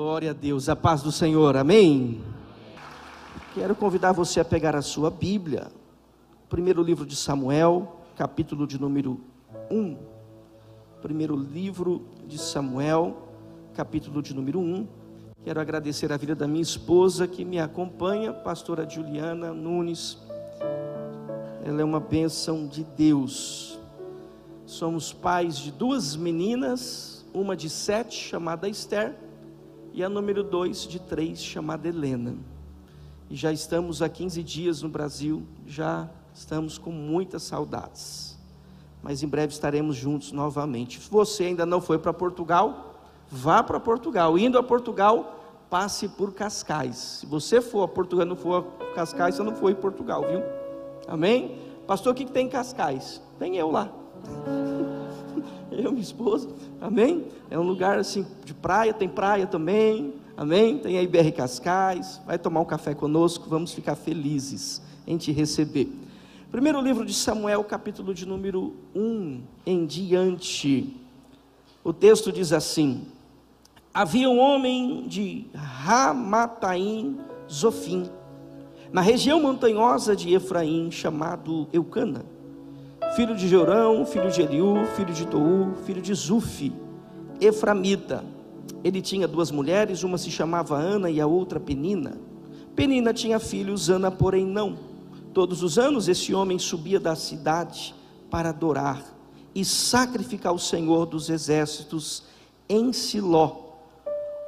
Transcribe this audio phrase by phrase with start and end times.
[0.00, 2.22] Glória a Deus, a paz do Senhor, amém?
[3.52, 5.72] Quero convidar você a pegar a sua Bíblia,
[6.48, 9.20] primeiro livro de Samuel, capítulo de número
[9.68, 9.96] 1.
[11.02, 13.28] Primeiro livro de Samuel,
[13.74, 14.86] capítulo de número 1.
[15.42, 20.16] Quero agradecer a vida da minha esposa que me acompanha, pastora Juliana Nunes.
[21.64, 23.80] Ela é uma bênção de Deus.
[24.64, 29.26] Somos pais de duas meninas, uma de sete, chamada Esther,
[29.98, 32.36] e a número dois de três, chamada Helena.
[33.28, 38.38] E já estamos há 15 dias no Brasil, já estamos com muitas saudades.
[39.02, 41.00] Mas em breve estaremos juntos novamente.
[41.00, 42.94] Se você ainda não foi para Portugal,
[43.28, 44.38] vá para Portugal.
[44.38, 45.36] Indo a Portugal,
[45.68, 46.96] passe por Cascais.
[46.96, 50.42] Se você for a Portugal não for a Cascais, você não foi em Portugal, viu?
[51.08, 51.58] Amém?
[51.88, 53.20] Pastor, o que, que tem em Cascais?
[53.36, 53.90] Tem eu lá.
[55.78, 56.48] Eu, minha esposa,
[56.80, 57.26] amém?
[57.48, 60.78] É um lugar assim de praia, tem praia também, amém?
[60.78, 65.88] Tem aí BR Cascais, vai tomar um café conosco, vamos ficar felizes em te receber.
[66.50, 70.96] Primeiro livro de Samuel, capítulo de número 1 em diante.
[71.84, 73.06] O texto diz assim:
[73.94, 78.10] Havia um homem de Ramataim Zofim,
[78.90, 82.37] na região montanhosa de Efraim, chamado Eucana
[83.18, 86.72] filho de Jorão, filho de Eliú, filho de Tou, filho de Zufi,
[87.40, 88.24] Eframita.
[88.84, 92.16] Ele tinha duas mulheres, uma se chamava Ana e a outra Penina.
[92.76, 94.78] Penina tinha filhos, Ana, porém, não.
[95.34, 97.92] Todos os anos esse homem subia da cidade
[98.30, 99.02] para adorar
[99.52, 102.22] e sacrificar o Senhor dos exércitos
[102.68, 103.50] em Siló,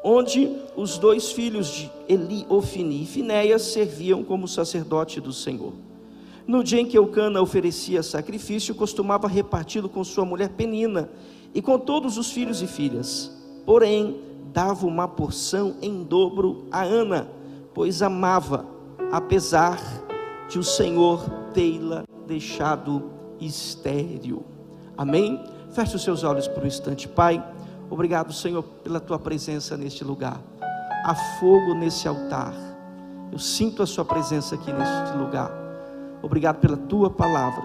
[0.04, 5.89] onde os dois filhos de Eli, Ofini e Finéias serviam como sacerdote do Senhor.
[6.46, 11.10] No dia em que Eucana oferecia sacrifício, costumava reparti-lo com sua mulher Penina
[11.54, 13.30] e com todos os filhos e filhas.
[13.64, 14.20] Porém,
[14.52, 17.30] dava uma porção em dobro a Ana,
[17.74, 18.66] pois amava,
[19.12, 19.78] apesar
[20.48, 23.10] de o Senhor tê-la deixado
[23.40, 24.44] estéril.
[24.96, 25.42] Amém?
[25.70, 27.42] Feche os seus olhos por um instante, Pai.
[27.88, 30.40] Obrigado, Senhor, pela tua presença neste lugar.
[31.04, 32.54] Há fogo nesse altar.
[33.32, 35.69] Eu sinto a sua presença aqui neste lugar.
[36.22, 37.62] Obrigado pela tua palavra.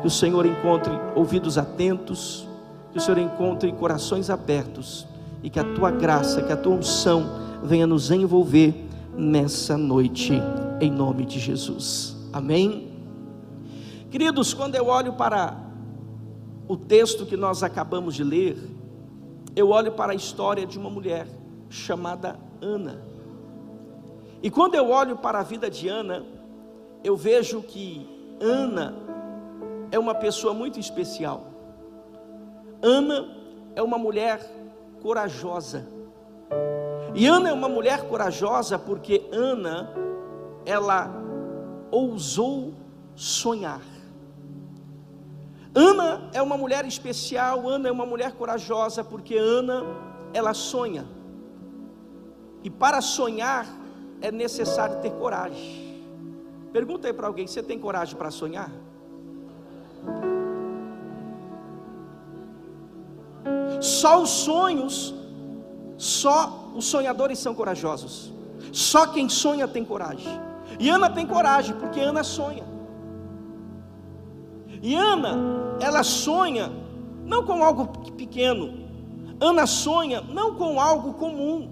[0.00, 2.46] Que o Senhor encontre ouvidos atentos,
[2.92, 5.06] que o Senhor encontre corações abertos
[5.42, 7.24] e que a tua graça, que a tua unção
[7.62, 10.34] venha nos envolver nessa noite,
[10.80, 12.16] em nome de Jesus.
[12.32, 12.92] Amém.
[14.10, 15.56] Queridos, quando eu olho para
[16.68, 18.56] o texto que nós acabamos de ler,
[19.56, 21.26] eu olho para a história de uma mulher
[21.68, 23.02] chamada Ana.
[24.42, 26.24] E quando eu olho para a vida de Ana,
[27.04, 28.08] eu vejo que
[28.40, 28.94] Ana
[29.90, 31.44] é uma pessoa muito especial.
[32.82, 33.28] Ana
[33.76, 34.40] é uma mulher
[35.02, 35.86] corajosa.
[37.14, 39.90] E Ana é uma mulher corajosa porque Ana
[40.64, 41.10] ela
[41.90, 42.72] ousou
[43.14, 43.82] sonhar.
[45.74, 49.84] Ana é uma mulher especial, Ana é uma mulher corajosa porque Ana
[50.32, 51.06] ela sonha.
[52.62, 53.66] E para sonhar
[54.22, 55.93] é necessário ter coragem.
[56.74, 58.68] Pergunta aí para alguém: você tem coragem para sonhar?
[63.80, 65.14] Só os sonhos,
[65.96, 68.32] só os sonhadores são corajosos.
[68.72, 70.26] Só quem sonha tem coragem.
[70.80, 72.64] E Ana tem coragem, porque Ana sonha.
[74.82, 76.72] E Ana, ela sonha
[77.24, 78.82] não com algo pequeno.
[79.40, 81.70] Ana sonha não com algo comum.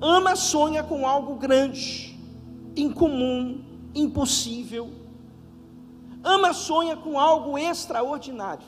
[0.00, 2.18] Ana sonha com algo grande,
[2.74, 4.90] incomum, impossível.
[6.22, 8.66] Ama sonha com algo extraordinário.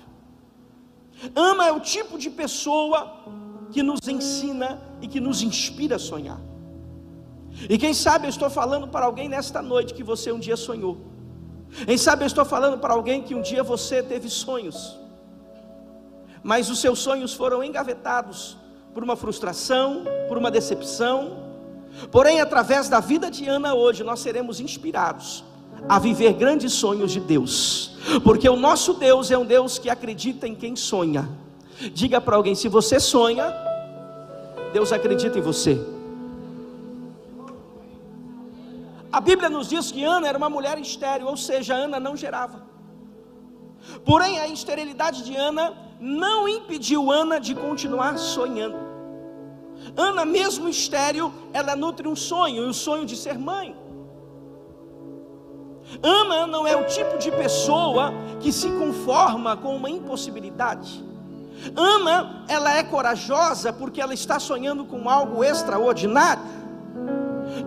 [1.35, 3.25] Ama é o tipo de pessoa
[3.71, 6.41] que nos ensina e que nos inspira a sonhar.
[7.69, 10.99] E quem sabe eu estou falando para alguém nesta noite que você um dia sonhou.
[11.87, 14.99] Quem sabe eu estou falando para alguém que um dia você teve sonhos,
[16.43, 18.57] mas os seus sonhos foram engavetados
[18.93, 21.54] por uma frustração, por uma decepção,
[22.11, 25.45] Porém, através da vida de Ana hoje, nós seremos inspirados
[25.89, 30.47] a viver grandes sonhos de Deus, porque o nosso Deus é um Deus que acredita
[30.47, 31.29] em quem sonha.
[31.93, 33.53] Diga para alguém: se você sonha,
[34.73, 35.79] Deus acredita em você.
[39.13, 42.63] A Bíblia nos diz que Ana era uma mulher estéril, ou seja, Ana não gerava.
[44.05, 48.94] Porém, a esterilidade de Ana não impediu Ana de continuar sonhando.
[49.97, 53.77] Ana, mesmo estéril, ela nutre um sonho, o sonho de ser mãe.
[56.03, 61.05] Ana não é o tipo de pessoa que se conforma com uma impossibilidade.
[61.77, 66.43] Ana, ela é corajosa porque ela está sonhando com algo extraordinário.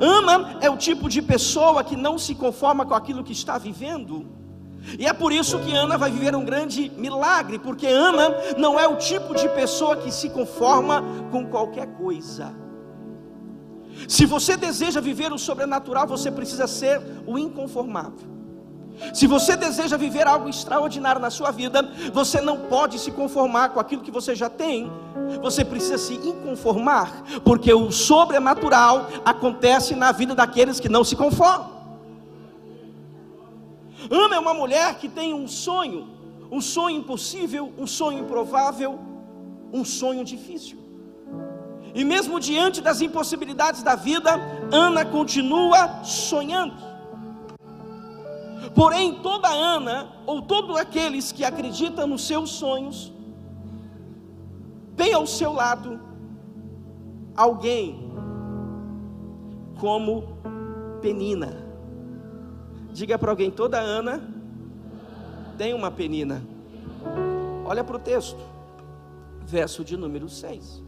[0.02, 4.26] Ana é o tipo de pessoa que não se conforma com aquilo que está vivendo.
[4.98, 8.88] E é por isso que Ana vai viver um grande milagre, porque Ana não é
[8.88, 12.56] o tipo de pessoa que se conforma com qualquer coisa.
[14.08, 18.38] Se você deseja viver o sobrenatural, você precisa ser o inconformável.
[19.14, 23.80] Se você deseja viver algo extraordinário na sua vida, você não pode se conformar com
[23.80, 24.92] aquilo que você já tem.
[25.42, 31.77] Você precisa se inconformar, porque o sobrenatural acontece na vida daqueles que não se conformam.
[34.10, 36.08] Ana é uma mulher que tem um sonho,
[36.52, 39.00] um sonho impossível, um sonho improvável,
[39.72, 40.78] um sonho difícil.
[41.94, 44.40] E mesmo diante das impossibilidades da vida,
[44.72, 46.76] Ana continua sonhando.
[48.76, 53.12] Porém, toda Ana, ou todos aqueles que acreditam nos seus sonhos,
[54.96, 56.00] tem ao seu lado
[57.36, 58.12] alguém
[59.80, 60.38] como
[61.02, 61.67] Penina.
[62.92, 64.22] Diga para alguém: toda Ana
[65.58, 66.44] tem uma Penina.
[67.66, 68.40] Olha para o texto,
[69.46, 70.84] verso de número 6.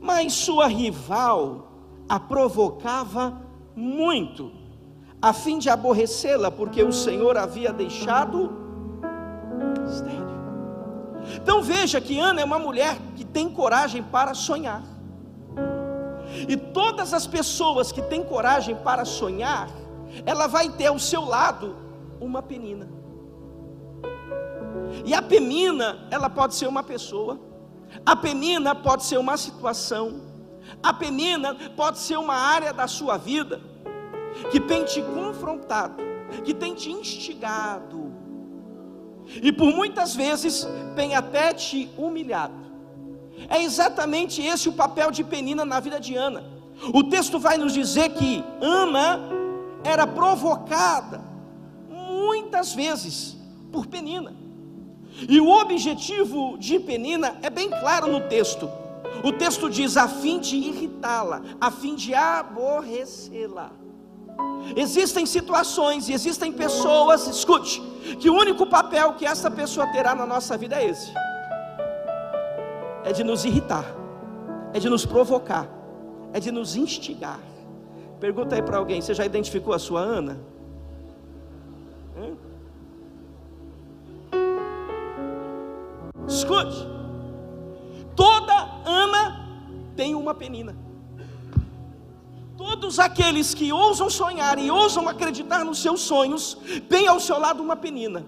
[0.00, 1.68] Mas sua rival
[2.08, 3.40] a provocava
[3.74, 4.50] muito
[5.22, 8.50] a fim de aborrecê-la, porque o Senhor havia deixado
[9.86, 10.30] estéreo.
[11.36, 14.82] Então veja que Ana é uma mulher que tem coragem para sonhar.
[16.48, 19.68] E todas as pessoas que têm coragem para sonhar,
[20.24, 21.76] ela vai ter ao seu lado
[22.20, 22.88] uma penina.
[25.04, 27.40] E a penina, ela pode ser uma pessoa,
[28.04, 30.20] a penina pode ser uma situação,
[30.82, 33.60] a penina pode ser uma área da sua vida
[34.50, 35.96] que tem te confrontado,
[36.44, 38.10] que tem te instigado,
[39.42, 40.66] e por muitas vezes
[40.96, 42.54] tem até te humilhado.
[43.48, 46.44] É exatamente esse o papel de Penina na vida de Ana.
[46.92, 49.20] O texto vai nos dizer que Ana
[49.84, 51.22] era provocada
[51.88, 53.36] muitas vezes
[53.72, 54.34] por Penina.
[55.28, 58.70] E o objetivo de Penina é bem claro no texto.
[59.22, 63.72] O texto diz a fim de irritá-la, a fim de aborrecê-la.
[64.76, 67.82] Existem situações e existem pessoas, escute,
[68.18, 71.12] que o único papel que essa pessoa terá na nossa vida é esse:
[73.04, 73.84] é de nos irritar,
[74.72, 75.68] é de nos provocar,
[76.32, 77.40] é de nos instigar.
[78.20, 80.38] Pergunta aí para alguém: você já identificou a sua Ana?
[86.28, 86.86] Escute,
[88.14, 89.46] toda Ana
[89.96, 90.76] tem uma penina.
[92.56, 96.58] Todos aqueles que ousam sonhar e ousam acreditar nos seus sonhos,
[96.88, 98.24] têm ao seu lado uma penina.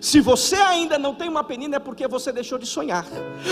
[0.00, 3.06] Se você ainda não tem uma penina, é porque você deixou de sonhar.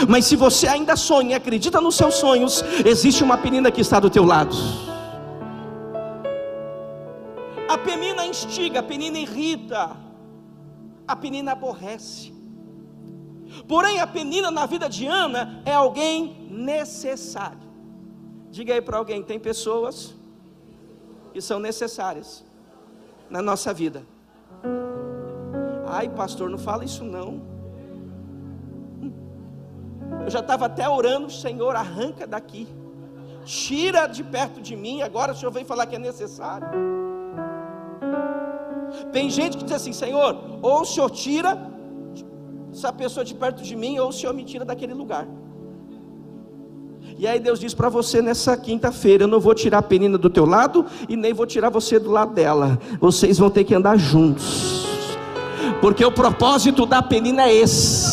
[0.08, 3.98] Mas se você ainda sonha e acredita nos seus sonhos, existe uma penina que está
[3.98, 4.54] do teu lado.
[8.46, 9.96] Instiga, a penina irrita,
[11.06, 12.32] a penina aborrece.
[13.67, 17.69] Porém, a penina na vida de Ana é alguém necessário.
[18.50, 20.14] Diga aí para alguém: tem pessoas
[21.32, 22.44] que são necessárias
[23.31, 24.05] na nossa vida.
[25.87, 27.41] Ai, pastor, não fala isso não.
[30.25, 32.69] Eu já estava até orando, Senhor, arranca daqui,
[33.44, 35.01] tira de perto de mim.
[35.01, 36.97] Agora o Senhor vem falar que é necessário.
[39.12, 41.70] Tem gente que diz assim, Senhor, ou o Senhor tira
[42.72, 45.26] essa pessoa de perto de mim, ou o Senhor me tira daquele lugar.
[47.18, 50.30] E aí Deus diz para você nessa quinta-feira: eu não vou tirar a penina do
[50.30, 52.78] teu lado e nem vou tirar você do lado dela.
[53.00, 54.86] Vocês vão ter que andar juntos.
[55.80, 58.07] Porque o propósito da penina é esse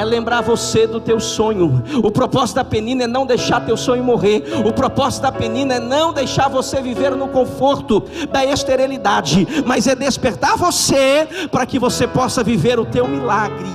[0.00, 1.82] é lembrar você do teu sonho.
[2.02, 4.42] O propósito da penina é não deixar teu sonho morrer.
[4.64, 8.00] O propósito da penina é não deixar você viver no conforto
[8.32, 13.68] da esterilidade, mas é despertar você para que você possa viver o teu milagre.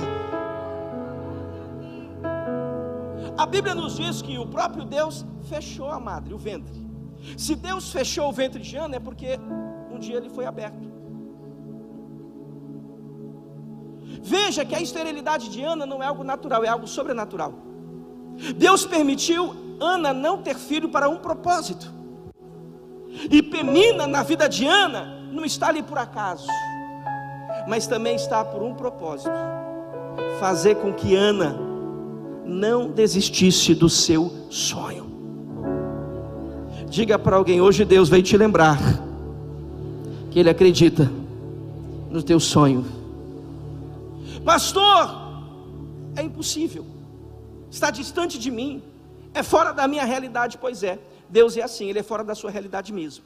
[3.38, 6.86] A Bíblia nos diz que o próprio Deus fechou a madre, o ventre.
[7.36, 9.38] Se Deus fechou o ventre de Ana, é porque
[9.92, 10.95] um dia ele foi aberto.
[14.26, 17.54] Veja que a esterilidade de Ana não é algo natural, é algo sobrenatural.
[18.56, 21.92] Deus permitiu Ana não ter filho para um propósito.
[23.30, 26.48] E Penina na vida de Ana não está ali por acaso,
[27.68, 29.30] mas também está por um propósito:
[30.40, 31.56] fazer com que Ana
[32.44, 35.06] não desistisse do seu sonho.
[36.88, 38.78] Diga para alguém: hoje Deus veio te lembrar
[40.32, 41.08] que Ele acredita
[42.10, 43.05] no teu sonho.
[44.46, 45.10] Pastor,
[46.14, 46.86] é impossível,
[47.68, 48.80] está distante de mim,
[49.34, 50.56] é fora da minha realidade.
[50.56, 53.24] Pois é, Deus é assim, Ele é fora da sua realidade mesmo.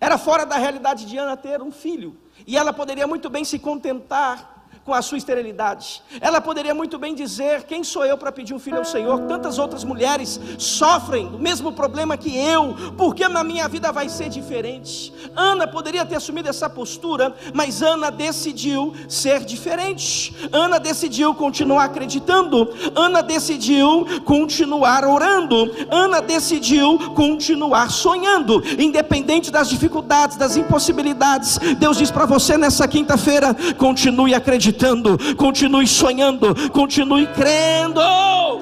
[0.00, 3.58] Era fora da realidade de Ana ter um filho, e ela poderia muito bem se
[3.58, 4.57] contentar
[4.88, 6.02] com a sua esterilidade.
[6.18, 9.20] Ela poderia muito bem dizer: Quem sou eu para pedir um filho ao Senhor?
[9.26, 14.30] Tantas outras mulheres sofrem do mesmo problema que eu, porque na minha vida vai ser
[14.30, 15.12] diferente.
[15.36, 20.34] Ana poderia ter assumido essa postura, mas Ana decidiu ser diferente.
[20.50, 22.72] Ana decidiu continuar acreditando.
[22.94, 25.70] Ana decidiu continuar orando.
[25.90, 31.58] Ana decidiu continuar sonhando, independente das dificuldades, das impossibilidades.
[31.78, 38.00] Deus diz para você nessa quinta-feira: continue acreditando acreditando, continue sonhando, continue crendo.
[38.00, 38.60] Oh,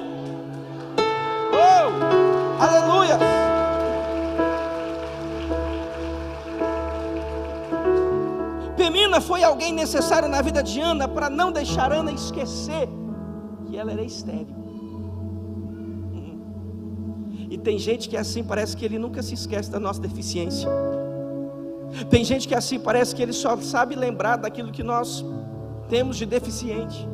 [2.59, 3.19] aleluia.
[8.75, 12.89] Pemina foi alguém necessário na vida de Ana para não deixar Ana esquecer
[13.67, 14.55] que ela era estéril.
[16.13, 17.47] Uhum.
[17.49, 20.67] E tem gente que é assim, parece que ele nunca se esquece da nossa deficiência.
[22.09, 25.23] Tem gente que é assim, parece que ele só sabe lembrar daquilo que nós
[25.89, 27.07] temos de deficiente,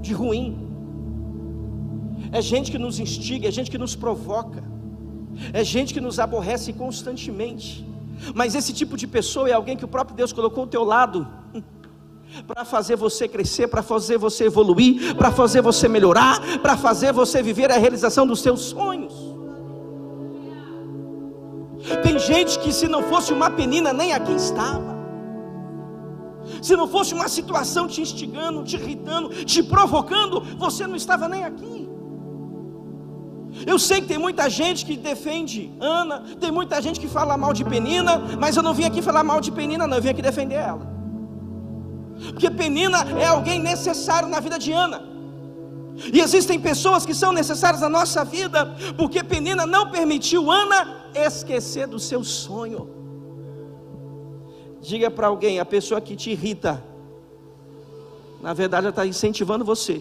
[0.00, 0.48] de ruim.
[2.32, 4.62] É gente que nos instiga, é gente que nos provoca,
[5.52, 7.86] é gente que nos aborrece constantemente.
[8.34, 11.26] Mas esse tipo de pessoa é alguém que o próprio Deus colocou ao teu lado
[12.46, 17.42] para fazer você crescer, para fazer você evoluir, para fazer você melhorar, para fazer você
[17.42, 19.14] viver a realização dos seus sonhos.
[22.02, 24.95] Tem gente que se não fosse uma penina nem aqui estava
[26.66, 31.44] se não fosse uma situação te instigando, te irritando, te provocando, você não estava nem
[31.44, 31.88] aqui.
[33.72, 37.52] Eu sei que tem muita gente que defende Ana, tem muita gente que fala mal
[37.58, 40.20] de Penina, mas eu não vim aqui falar mal de Penina, não, eu vim aqui
[40.20, 40.84] defender ela.
[42.32, 45.00] Porque Penina é alguém necessário na vida de Ana.
[46.12, 51.86] E existem pessoas que são necessárias na nossa vida, porque Penina não permitiu Ana esquecer
[51.86, 52.95] do seu sonho.
[54.86, 56.80] Diga para alguém, a pessoa que te irrita,
[58.40, 60.00] na verdade ela está incentivando você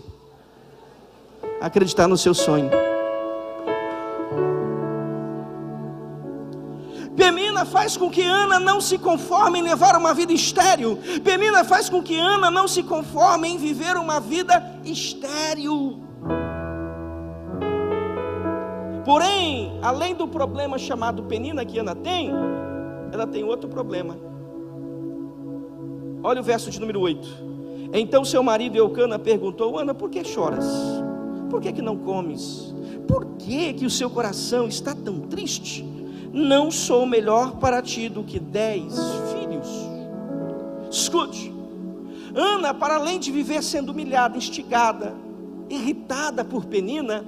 [1.59, 2.69] a acreditar no seu sonho.
[7.17, 10.99] Pemina faz com que Ana não se conforme em levar uma vida estéril.
[11.23, 15.99] Pemina faz com que Ana não se conforme em viver uma vida estéril.
[19.03, 22.29] Porém, além do problema chamado penina que Ana tem,
[23.11, 24.34] ela tem outro problema.
[26.25, 27.27] Olha o verso de número 8.
[27.93, 30.65] Então seu marido Eucana perguntou: Ana, por que choras?
[31.51, 32.73] Por que, que não comes?
[33.07, 35.85] Por que, que o seu coração está tão triste?
[36.33, 38.95] Não sou melhor para ti do que dez
[39.31, 39.67] filhos.
[40.89, 41.53] Escute,
[42.33, 45.13] Ana, para além de viver sendo humilhada, instigada,
[45.69, 47.23] irritada por Penina,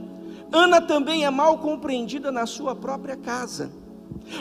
[0.51, 3.69] Ana também é mal compreendida na sua própria casa.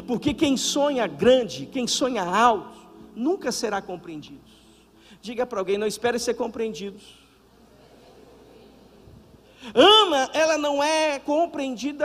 [0.06, 2.85] Porque quem sonha grande, quem sonha alto,
[3.16, 4.40] nunca será compreendido.
[5.20, 7.00] Diga para alguém, não espere ser compreendido.
[9.74, 12.04] Ana, ela não é compreendida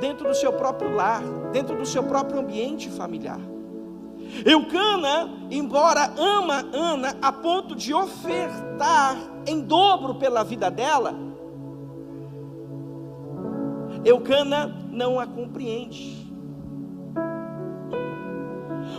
[0.00, 3.40] dentro do seu próprio lar, dentro do seu próprio ambiente familiar.
[4.46, 9.16] Eucana, embora ama Ana a ponto de ofertar
[9.46, 11.14] em dobro pela vida dela,
[14.04, 16.21] Eucana não a compreende.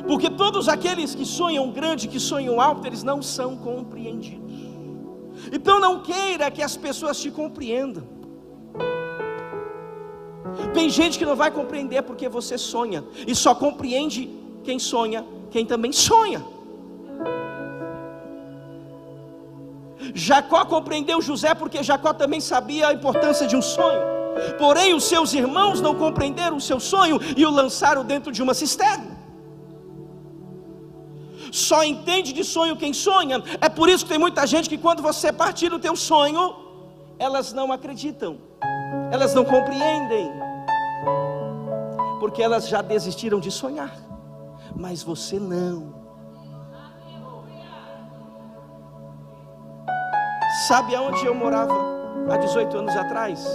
[0.07, 4.43] Porque todos aqueles que sonham grande, que sonham alto, eles não são compreendidos.
[5.51, 8.03] Então não queira que as pessoas te compreendam.
[10.73, 14.29] Tem gente que não vai compreender porque você sonha, e só compreende
[14.63, 16.43] quem sonha, quem também sonha.
[20.13, 24.01] Jacó compreendeu José porque Jacó também sabia a importância de um sonho.
[24.57, 28.53] Porém, os seus irmãos não compreenderam o seu sonho e o lançaram dentro de uma
[28.53, 29.12] cisterna.
[31.53, 33.43] Só entende de sonho quem sonha.
[33.61, 36.55] É por isso que tem muita gente que quando você partilha o teu sonho,
[37.19, 38.39] elas não acreditam.
[39.11, 40.31] Elas não compreendem.
[42.19, 43.95] Porque elas já desistiram de sonhar.
[44.75, 45.93] Mas você não.
[50.67, 51.75] Sabe aonde eu morava
[52.31, 53.45] há 18 anos atrás?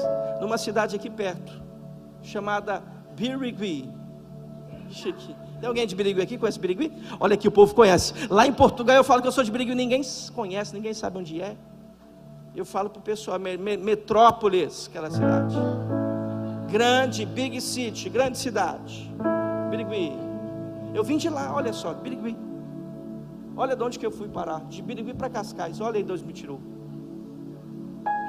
[0.41, 1.61] Numa cidade aqui perto,
[2.23, 2.81] chamada
[3.17, 3.93] Birigui.
[4.89, 5.48] Chique.
[5.61, 6.39] Tem alguém de Birigui aqui?
[6.39, 6.93] Conhece Birigui?
[7.19, 8.15] Olha aqui, o povo conhece.
[8.29, 10.03] Lá em Portugal eu falo que eu sou de Birigui, ninguém
[10.35, 11.57] conhece, ninguém sabe onde é.
[12.55, 15.57] Eu falo para o pessoal, Metrópolis, aquela cidade.
[16.71, 19.13] Grande, big city, grande cidade.
[19.71, 20.13] Birigui.
[20.95, 22.37] Eu vim de lá, olha só, Birigui.
[23.57, 24.61] Olha de onde que eu fui parar.
[24.67, 26.61] De Birigui para Cascais, olha aí, Deus me tirou.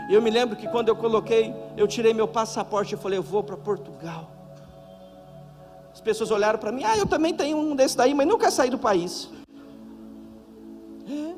[0.10, 3.24] E eu me lembro que quando eu coloquei, eu tirei meu passaporte, eu falei, eu
[3.24, 4.39] vou para Portugal.
[6.00, 8.70] As pessoas olharam para mim, ah, eu também tenho um desse daí, mas nunca saí
[8.70, 9.30] do país.
[11.06, 11.36] É.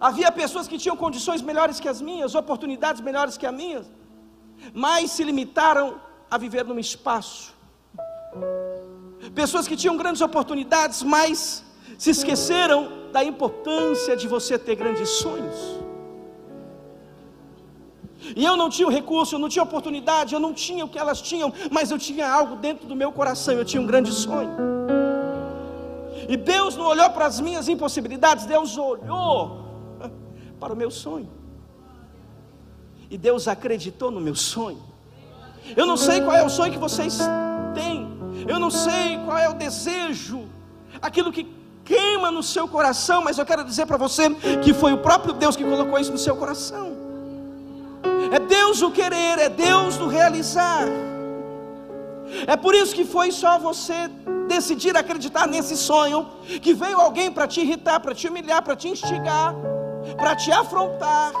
[0.00, 3.90] Havia pessoas que tinham condições melhores que as minhas, oportunidades melhores que as minhas,
[4.72, 6.00] mas se limitaram
[6.30, 7.52] a viver num espaço.
[9.34, 11.62] Pessoas que tinham grandes oportunidades, mas
[11.98, 15.81] se esqueceram da importância de você ter grandes sonhos.
[18.36, 20.98] E eu não tinha o recurso, eu não tinha oportunidade, eu não tinha o que
[20.98, 24.50] elas tinham, mas eu tinha algo dentro do meu coração, eu tinha um grande sonho.
[26.28, 29.66] E Deus não olhou para as minhas impossibilidades, Deus olhou
[30.58, 31.28] para o meu sonho.
[33.10, 34.82] E Deus acreditou no meu sonho.
[35.76, 37.18] Eu não sei qual é o sonho que vocês
[37.74, 38.08] têm,
[38.48, 40.48] eu não sei qual é o desejo,
[41.00, 41.46] aquilo que
[41.84, 44.30] queima no seu coração, mas eu quero dizer para você
[44.62, 47.01] que foi o próprio Deus que colocou isso no seu coração.
[48.32, 50.84] É Deus o querer, é Deus o realizar.
[52.46, 54.08] É por isso que foi só você
[54.48, 56.28] decidir acreditar nesse sonho,
[56.62, 59.54] que veio alguém para te irritar, para te humilhar, para te instigar,
[60.16, 61.32] para te afrontar.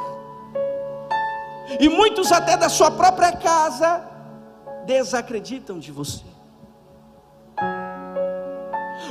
[1.80, 4.06] E muitos até da sua própria casa
[4.84, 6.31] desacreditam de você.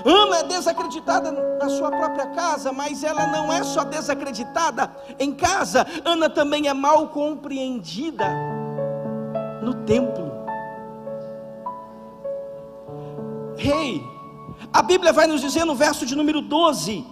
[0.05, 5.86] Ana é desacreditada na sua própria casa, mas ela não é só desacreditada em casa,
[6.03, 8.25] Ana também é mal compreendida
[9.62, 10.31] no templo.
[13.58, 14.03] Rei, hey,
[14.74, 17.05] a Bíblia vai nos dizer no verso de número 12,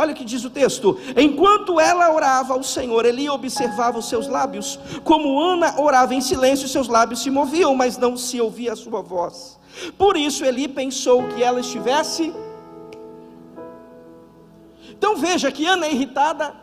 [0.00, 4.26] Olha o que diz o texto: enquanto ela orava ao Senhor, ele observava os seus
[4.26, 8.76] lábios, como Ana orava em silêncio, seus lábios se moviam, mas não se ouvia a
[8.76, 9.59] sua voz.
[9.96, 12.32] Por isso Eli pensou que ela estivesse.
[14.90, 16.54] Então veja que Ana é irritada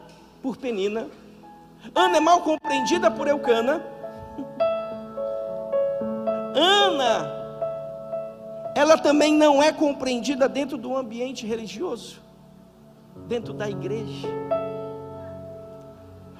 [0.41, 1.07] por Penina,
[1.95, 3.83] Ana é mal compreendida por Eucana,
[6.55, 7.37] Ana,
[8.75, 12.21] ela também não é compreendida dentro do ambiente religioso,
[13.27, 14.27] dentro da igreja.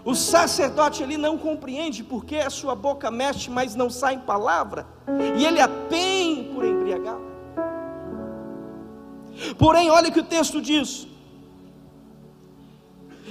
[0.08, 4.88] O sacerdote ele não compreende porque a sua boca mexe, mas não sai em palavra,
[5.38, 7.20] e ele a tem por embriagar.
[9.58, 11.06] Porém, olha o que o texto diz.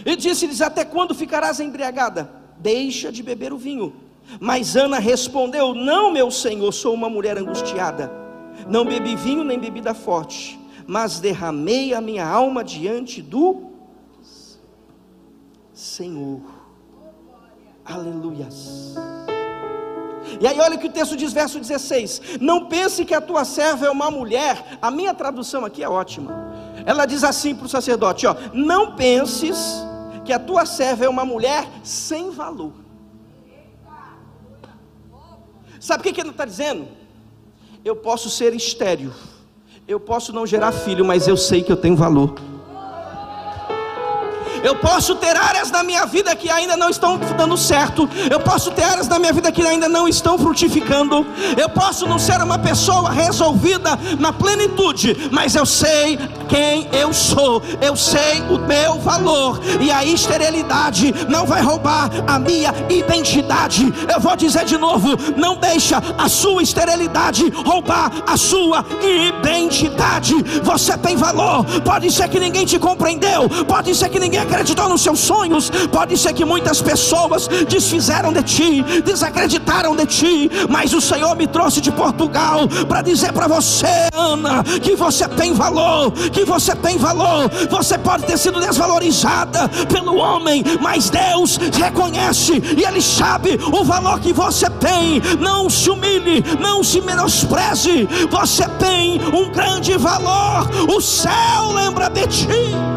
[0.04, 2.30] Ele disse-lhes: Até quando ficarás embriagada?
[2.58, 3.96] Deixa de beber o vinho.
[4.38, 8.12] Mas Ana respondeu: Não, meu senhor, sou uma mulher angustiada.
[8.68, 13.70] Não bebi vinho nem bebida forte, mas derramei a minha alma diante do
[15.72, 16.65] Senhor.
[17.86, 18.94] Aleluias.
[20.40, 23.44] E aí, olha o que o texto diz, verso 16: Não pense que a tua
[23.44, 24.78] serva é uma mulher.
[24.82, 26.32] A minha tradução aqui é ótima.
[26.84, 29.56] Ela diz assim para o sacerdote: ó, Não penses
[30.24, 32.72] que a tua serva é uma mulher sem valor.
[35.78, 36.88] Sabe o que, que ele está dizendo?
[37.84, 39.14] Eu posso ser estéreo,
[39.86, 42.34] eu posso não gerar filho, mas eu sei que eu tenho valor.
[44.66, 48.10] Eu posso ter áreas na minha vida que ainda não estão dando certo.
[48.28, 51.24] Eu posso ter áreas na minha vida que ainda não estão frutificando.
[51.56, 57.62] Eu posso não ser uma pessoa resolvida na plenitude, mas eu sei quem eu sou.
[57.80, 59.60] Eu sei o meu valor.
[59.80, 63.94] E a esterilidade não vai roubar a minha identidade.
[64.12, 70.34] Eu vou dizer de novo: não deixa a sua esterilidade roubar a sua identidade.
[70.64, 71.64] Você tem valor.
[71.84, 73.48] Pode ser que ninguém te compreendeu.
[73.68, 74.55] Pode ser que ninguém acreditou
[74.88, 75.70] nos seus sonhos.
[75.92, 81.46] Pode ser que muitas pessoas desfizeram de ti, desacreditaram de ti, mas o Senhor me
[81.46, 86.96] trouxe de Portugal para dizer para você, Ana, que você tem valor, que você tem
[86.96, 87.50] valor.
[87.70, 94.20] Você pode ter sido desvalorizada pelo homem, mas Deus reconhece e Ele sabe o valor
[94.20, 95.20] que você tem.
[95.40, 98.08] Não se humilhe, não se menospreze.
[98.30, 100.68] Você tem um grande valor.
[100.88, 102.95] O céu lembra de ti.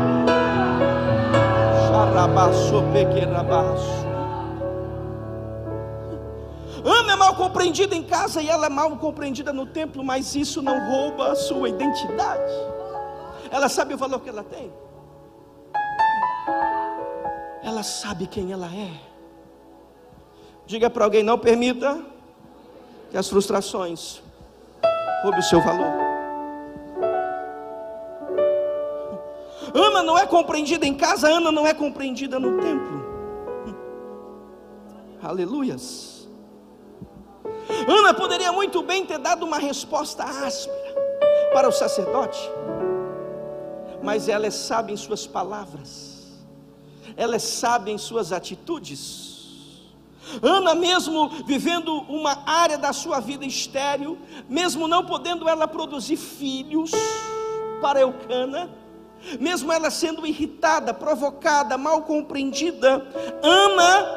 [6.84, 10.62] Ana é mal compreendida em casa e ela é mal compreendida no templo, mas isso
[10.62, 12.52] não rouba a sua identidade.
[13.52, 14.72] Ela sabe o valor que ela tem.
[17.64, 18.92] Ela sabe quem ela é.
[20.66, 22.02] Diga para alguém: não permita
[23.10, 24.22] que as frustrações
[25.24, 26.09] roubem o seu valor.
[29.74, 33.06] Ana não é compreendida em casa, Ana não é compreendida no templo.
[35.22, 36.28] Aleluias.
[37.88, 40.96] Ana poderia muito bem ter dado uma resposta áspera
[41.54, 42.40] para o sacerdote,
[44.02, 46.40] mas ela é sábia em suas palavras,
[47.16, 49.28] ela é sábia em suas atitudes.
[50.44, 56.92] Ana, mesmo vivendo uma área da sua vida estéril, mesmo não podendo ela produzir filhos
[57.82, 58.70] para Eucana,
[59.40, 63.06] mesmo ela sendo irritada, provocada, mal compreendida,
[63.42, 64.08] Ana,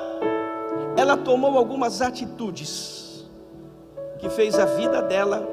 [0.96, 3.24] ela tomou algumas atitudes
[4.18, 5.46] que fez a vida dela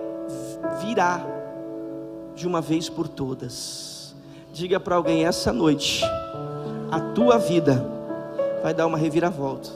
[0.81, 1.25] virar
[2.35, 4.15] de uma vez por todas.
[4.53, 6.03] Diga para alguém essa noite,
[6.91, 7.85] a tua vida
[8.61, 9.69] vai dar uma reviravolta.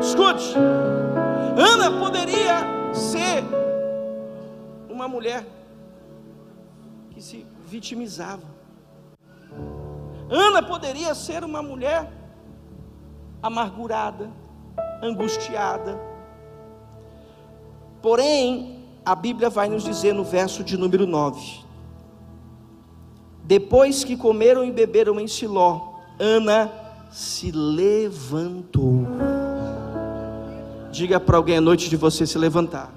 [0.00, 0.54] Escute,
[1.56, 3.44] Ana poderia ser
[4.88, 5.44] uma mulher
[7.22, 8.42] que se vitimizava.
[10.28, 12.10] Ana poderia ser uma mulher
[13.40, 14.28] amargurada,
[15.00, 16.00] angustiada.
[18.00, 21.64] Porém, a Bíblia vai nos dizer no verso de número 9:
[23.44, 26.72] Depois que comeram e beberam em Siló, Ana
[27.12, 29.06] se levantou.
[30.90, 32.92] Diga para alguém a noite de você se levantar.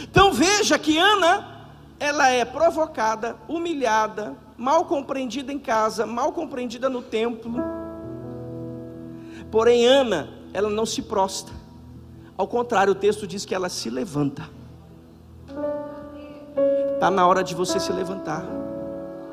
[0.00, 1.55] Então veja que Ana,
[1.98, 7.58] ela é provocada, humilhada, mal compreendida em casa, mal compreendida no templo.
[9.50, 11.54] Porém, Ana, ela não se prostra.
[12.36, 14.48] Ao contrário, o texto diz que ela se levanta.
[16.94, 18.44] Está na hora de você se levantar.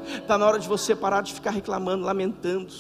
[0.06, 2.73] Está na hora de você parar de ficar reclamando, lamentando.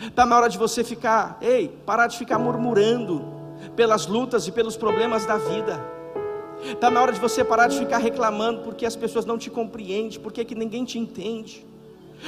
[0.00, 3.24] Está na hora de você ficar, ei, parar de ficar murmurando
[3.76, 5.93] pelas lutas e pelos problemas da vida.
[6.72, 10.18] Está na hora de você parar de ficar reclamando porque as pessoas não te compreendem,
[10.20, 11.64] porque que ninguém te entende.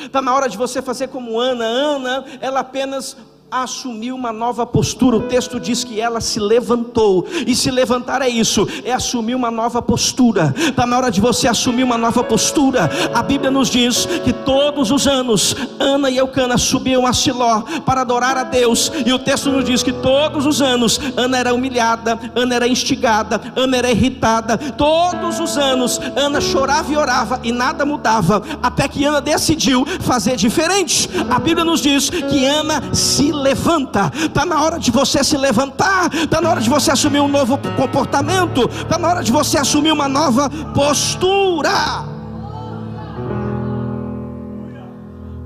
[0.05, 1.65] Está na hora de você fazer como Ana.
[1.65, 3.17] Ana, ela apenas
[3.51, 5.17] assumiu uma nova postura.
[5.17, 7.27] O texto diz que ela se levantou.
[7.47, 10.55] E se levantar é isso, é assumir uma nova postura.
[10.57, 12.91] Está na hora de você assumir uma nova postura.
[13.15, 18.01] A Bíblia nos diz que todos os anos Ana e Eucana subiam a Siló para
[18.01, 18.91] adorar a Deus.
[19.05, 23.41] E o texto nos diz que todos os anos Ana era humilhada, Ana era instigada,
[23.55, 24.59] Ana era irritada.
[24.59, 28.43] Todos os anos Ana chorava e orava e nada mudava.
[28.63, 31.09] Até que Ana decidiu fazer diferente.
[31.31, 34.11] A Bíblia nos diz que Ana se levanta.
[34.15, 36.13] Está na hora de você se levantar.
[36.13, 38.69] Está na hora de você assumir um novo comportamento.
[38.69, 41.71] Está na hora de você assumir uma nova postura.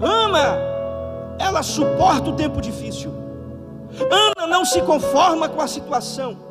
[0.00, 0.56] Ana,
[1.38, 3.12] ela suporta o tempo difícil.
[4.10, 6.50] Ana não se conforma com a situação.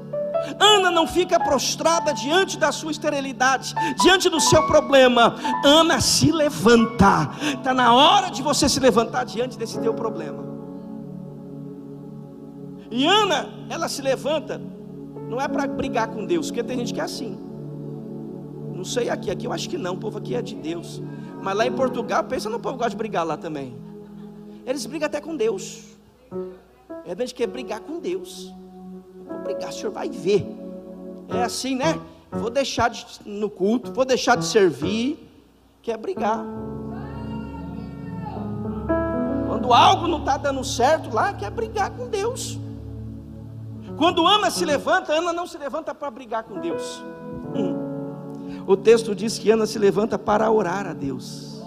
[0.59, 5.35] Ana não fica prostrada diante da sua esterilidade, diante do seu problema.
[5.63, 7.29] Ana se levanta.
[7.57, 10.48] Está na hora de você se levantar diante desse teu problema.
[12.91, 14.59] E Ana, ela se levanta,
[15.29, 17.37] não é para brigar com Deus, porque tem gente que é assim.
[18.73, 21.01] Não sei aqui, aqui eu acho que não, o povo aqui é de Deus.
[21.41, 23.75] Mas lá em Portugal, pensa no povo gosta de brigar lá também.
[24.65, 25.97] Eles brigam até com Deus.
[27.05, 28.53] É gente que quer brigar com Deus.
[29.27, 30.45] Vou brigar, o senhor vai ver.
[31.29, 31.99] É assim, né?
[32.31, 35.27] Vou deixar de, no culto, vou deixar de servir.
[35.81, 36.43] Quer brigar.
[39.47, 42.59] Quando algo não está dando certo lá, quer brigar com Deus.
[43.99, 47.03] Quando Ana se levanta, Ana não se levanta para brigar com Deus.
[47.53, 48.63] Hum.
[48.65, 51.61] O texto diz que Ana se levanta para orar a Deus.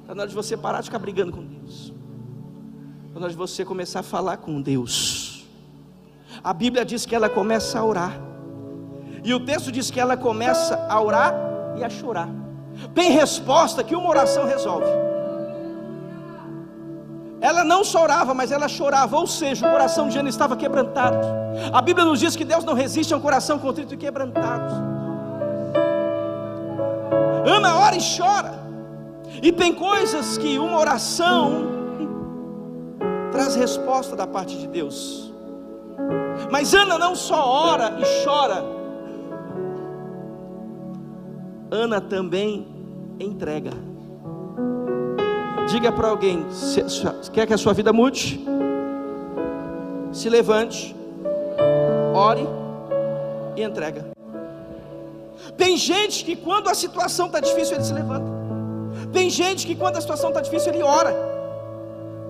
[0.00, 1.92] Está na hora de você parar de ficar brigando com Deus.
[3.08, 5.46] Está na hora de você começar a falar com Deus.
[6.42, 8.18] A Bíblia diz que ela começa a orar.
[9.22, 11.34] E o texto diz que ela começa a orar
[11.76, 12.30] e a chorar.
[12.94, 15.11] Tem resposta que uma oração resolve.
[17.42, 21.26] Ela não chorava, mas ela chorava, ou seja, o coração de Ana estava quebrantado.
[21.72, 24.72] A Bíblia nos diz que Deus não resiste a um coração contrito e quebrantado.
[27.44, 28.62] Ana ora e chora.
[29.42, 31.64] E tem coisas que uma oração
[33.32, 35.32] traz resposta da parte de Deus.
[36.48, 38.64] Mas Ana não só ora e chora,
[41.72, 42.68] Ana também
[43.18, 43.91] entrega.
[45.72, 46.44] Diga para alguém:
[47.32, 48.44] quer que a sua vida mude?
[50.12, 50.94] Se levante,
[52.14, 52.46] ore
[53.56, 54.04] e entrega.
[55.56, 58.30] Tem gente que quando a situação está difícil ele se levanta.
[59.14, 61.14] Tem gente que quando a situação está difícil ele ora,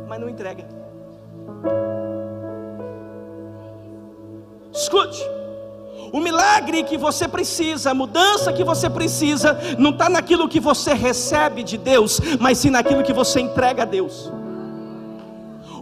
[0.08, 0.64] mas não entrega.
[4.72, 5.41] Escute.
[6.12, 10.92] O milagre que você precisa, a mudança que você precisa, não está naquilo que você
[10.92, 14.30] recebe de Deus, mas sim naquilo que você entrega a Deus.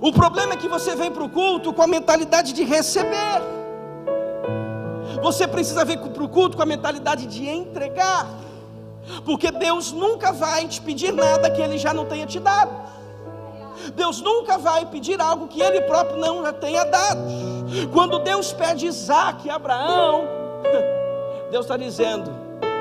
[0.01, 3.43] O problema é que você vem para o culto com a mentalidade de receber.
[5.21, 8.27] Você precisa vir para o culto com a mentalidade de entregar,
[9.25, 12.71] porque Deus nunca vai te pedir nada que Ele já não tenha te dado.
[13.97, 17.21] Deus nunca vai pedir algo que Ele próprio não já tenha dado.
[17.93, 20.25] Quando Deus pede Isaac e Abraão,
[21.51, 22.31] Deus está dizendo: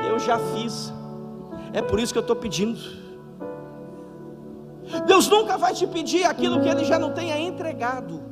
[0.08, 0.94] Eu já fiz,
[1.74, 2.80] é por isso que eu estou pedindo.
[5.06, 8.24] Deus nunca vai te pedir aquilo que Ele já não tenha entregado.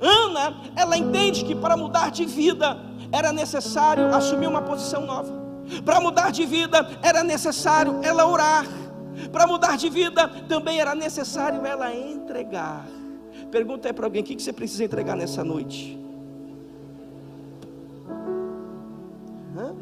[0.00, 2.78] Ana, ela entende que para mudar de vida
[3.12, 5.32] era necessário assumir uma posição nova.
[5.84, 8.66] Para mudar de vida era necessário ela orar.
[9.30, 12.84] Para mudar de vida também era necessário ela entregar.
[13.52, 15.98] Pergunta é para alguém: o que você precisa entregar nessa noite?
[19.56, 19.74] Hã?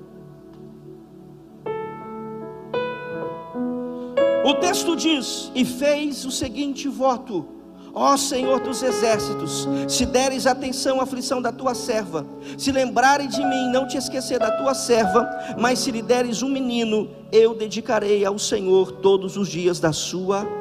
[4.44, 7.60] O texto diz: E fez o seguinte voto
[7.92, 12.24] Ó Senhor dos exércitos, se deres atenção à aflição da tua serva,
[12.56, 15.28] se lembrarem de mim, não te esquecer da tua serva,
[15.58, 20.44] mas se lhe deres um menino, eu dedicarei ao Senhor todos os dias da sua
[20.44, 20.59] vida.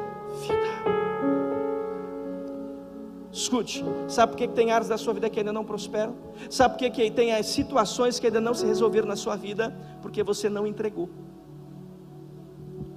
[3.40, 6.14] Escute, sabe por que tem áreas da sua vida que ainda não prosperam?
[6.50, 9.74] Sabe por que tem as situações que ainda não se resolveram na sua vida?
[10.02, 11.08] Porque você não entregou.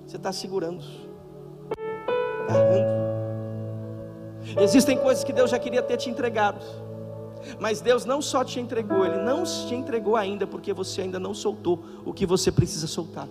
[0.05, 0.83] Você está segurando,
[2.49, 3.03] agarrando.
[4.59, 6.59] Existem coisas que Deus já queria ter te entregado,
[7.57, 11.33] mas Deus não só te entregou, Ele não te entregou ainda, porque você ainda não
[11.33, 13.29] soltou o que você precisa soltar.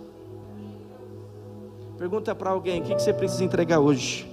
[1.95, 4.32] Pergunta para alguém: o que você precisa entregar hoje?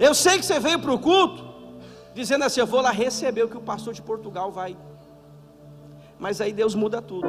[0.00, 1.44] Eu sei que você veio para o culto,
[2.14, 4.76] dizendo assim: eu vou lá receber o que o pastor de Portugal vai.
[6.18, 7.28] Mas aí Deus muda tudo.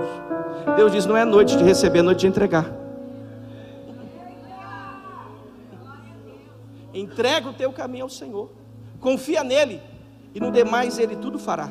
[0.75, 2.71] Deus diz: não é noite de receber, é noite de entregar.
[6.93, 8.49] Entrega o teu caminho ao Senhor.
[8.99, 9.81] Confia nele
[10.33, 11.69] e no demais ele tudo fará.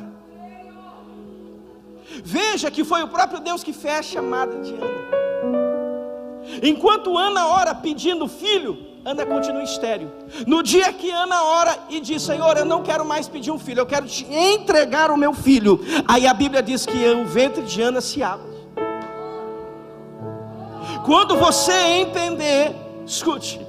[2.23, 5.07] Veja que foi o próprio Deus que fez a chamada de Ana.
[6.63, 10.11] Enquanto Ana ora pedindo filho, Ana continua estéreo.
[10.45, 13.79] No dia que Ana ora e diz: Senhor, eu não quero mais pedir um filho,
[13.79, 15.79] eu quero te entregar o meu filho.
[16.05, 18.51] Aí a Bíblia diz que o ventre de Ana se abre.
[21.05, 23.65] Quando você entender, escute,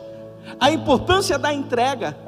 [0.58, 2.27] a importância da entrega.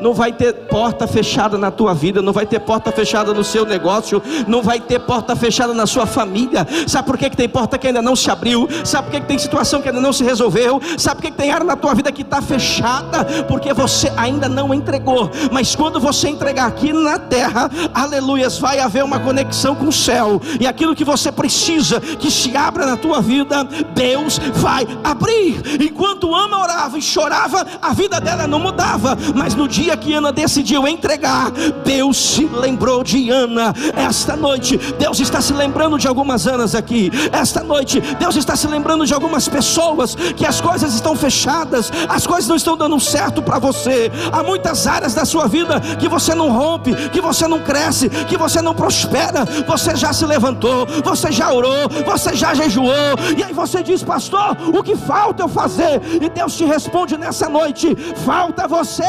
[0.00, 3.66] Não vai ter porta fechada na tua vida, não vai ter porta fechada no seu
[3.66, 6.66] negócio, não vai ter porta fechada na sua família.
[6.86, 8.68] Sabe por que, que tem porta que ainda não se abriu?
[8.84, 10.80] Sabe por que, que tem situação que ainda não se resolveu?
[10.96, 13.24] Sabe por que, que tem área na tua vida que está fechada?
[13.46, 15.30] Porque você ainda não entregou.
[15.50, 20.40] Mas quando você entregar aqui na terra, aleluias, vai haver uma conexão com o céu.
[20.58, 23.64] E aquilo que você precisa que se abra na tua vida,
[23.94, 25.60] Deus vai abrir.
[25.80, 30.32] Enquanto Ana orava e chorava, a vida dela não mudava mas no dia que Ana
[30.32, 31.50] decidiu entregar,
[31.84, 33.74] Deus se lembrou de Ana.
[33.94, 37.10] Esta noite, Deus está se lembrando de algumas Anas aqui.
[37.32, 42.26] Esta noite, Deus está se lembrando de algumas pessoas que as coisas estão fechadas, as
[42.26, 44.10] coisas não estão dando certo para você.
[44.32, 48.36] Há muitas áreas da sua vida que você não rompe, que você não cresce, que
[48.36, 49.44] você não prospera.
[49.66, 52.94] Você já se levantou, você já orou, você já jejuou,
[53.36, 56.00] e aí você diz, pastor, o que falta eu fazer?
[56.20, 58.99] E Deus te responde nessa noite: falta você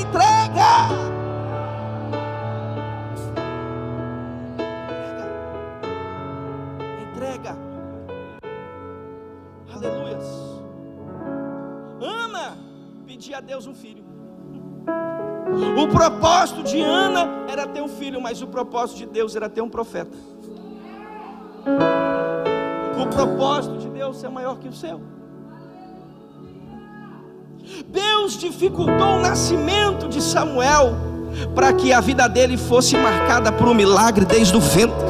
[0.00, 0.88] entrega.
[7.02, 7.56] Entrega.
[9.74, 10.24] Aleluias.
[12.00, 12.56] Ana
[13.06, 14.04] pedia a Deus um filho.
[15.78, 19.60] O propósito de Ana era ter um filho, mas o propósito de Deus era ter
[19.60, 20.16] um profeta.
[23.00, 25.15] O propósito de Deus é maior que o seu.
[27.88, 30.96] Deus dificultou o nascimento de Samuel
[31.54, 35.06] para que a vida dele fosse marcada por um milagre desde o ventre.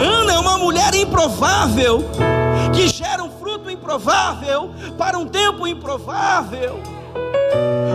[0.00, 2.04] Ana é uma mulher improvável
[2.72, 6.80] que gera um fruto improvável para um tempo improvável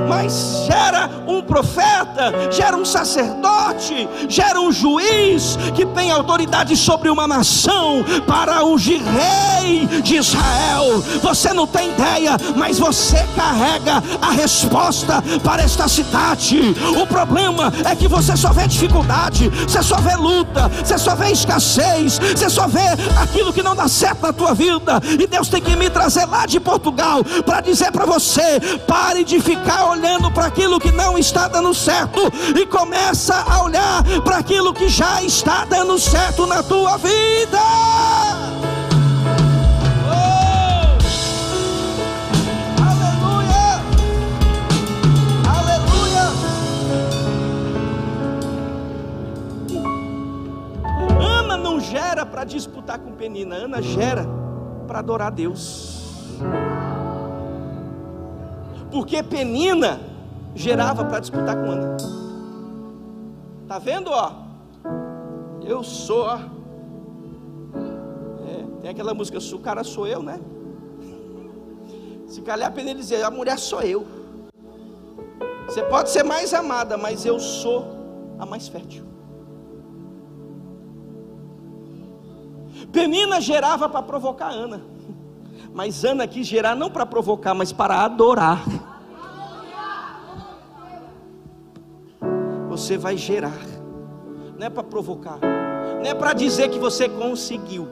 [0.07, 7.27] mas gera um profeta, gera um sacerdote, gera um juiz que tem autoridade sobre uma
[7.27, 11.03] nação para ungir rei de Israel.
[11.21, 16.75] Você não tem ideia, mas você carrega a resposta para esta cidade.
[17.01, 21.31] O problema é que você só vê dificuldade, você só vê luta, você só vê
[21.31, 22.87] escassez, você só vê
[23.21, 25.01] aquilo que não dá certo na tua vida.
[25.19, 29.39] E Deus tem que me trazer lá de Portugal para dizer para você: pare de
[29.39, 32.19] ficar olhando para aquilo que não está dando certo
[32.55, 37.59] e começa a olhar para aquilo que já está dando certo na tua vida.
[40.09, 40.97] Oh!
[42.83, 43.81] Aleluia!
[45.57, 46.25] Aleluia!
[51.19, 54.27] Ana não gera para disputar com Penina, Ana gera
[54.87, 55.97] para adorar Deus.
[58.97, 59.99] Porque Penina
[60.55, 61.97] gerava para disputar com Ana.
[63.67, 64.31] Tá vendo, ó?
[65.63, 66.39] Eu sou, ó.
[68.43, 70.39] É, tem aquela música, o cara sou eu, né?
[72.25, 74.03] Se calhar a pena ele dizer, a mulher sou eu.
[75.67, 77.85] Você pode ser mais amada, mas eu sou
[78.39, 79.05] a mais fértil.
[82.91, 84.81] Penina gerava para provocar Ana.
[85.71, 88.86] Mas Ana quis gerar não para provocar, mas para adorar.
[92.77, 93.57] Você vai gerar,
[94.55, 97.87] não é para provocar, não é para dizer que você conseguiu,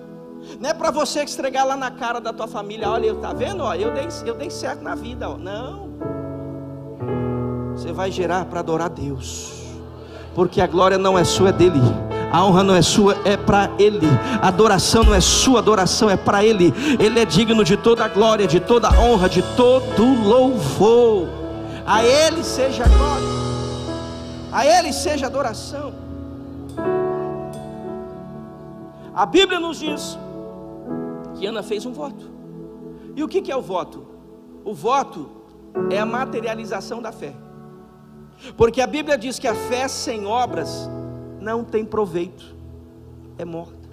[0.60, 3.64] não é para você estregar lá na cara da tua família, olha, tá vendo?
[3.64, 5.38] Ó, eu, dei, eu dei certo na vida, ó.
[5.38, 5.90] não.
[7.76, 9.54] Você vai gerar para adorar Deus,
[10.36, 11.82] porque a glória não é sua, é dele.
[12.32, 14.08] A honra não é sua, é para Ele.
[14.40, 16.72] A adoração não é sua, adoração é para Ele.
[17.00, 21.28] Ele é digno de toda a glória, de toda a honra, de todo louvor.
[21.88, 23.45] A Ele seja a glória,
[24.56, 25.94] a Ele seja adoração.
[29.14, 30.18] A Bíblia nos diz
[31.38, 32.32] que Ana fez um voto.
[33.18, 34.08] E o que é o voto?
[34.64, 35.30] O voto
[35.92, 37.34] é a materialização da fé.
[38.56, 40.90] Porque a Bíblia diz que a fé sem obras
[41.42, 42.56] não tem proveito,
[43.38, 43.90] é morta.